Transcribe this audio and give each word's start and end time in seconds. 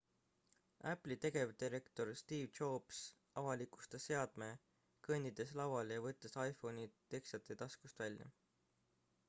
apple'i 0.91 1.17
tegevdirektor 1.25 2.09
steve 2.21 2.47
jobs 2.59 3.01
avalikustas 3.41 4.07
seadme 4.11 4.49
kõndides 5.09 5.53
lavale 5.63 5.99
ja 5.99 6.05
võttes 6.09 6.37
iphone'i 6.47 6.91
teksade 7.15 7.59
taskust 7.65 8.05
välja 8.05 8.31